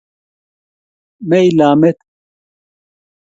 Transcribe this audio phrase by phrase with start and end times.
[1.27, 1.97] meila met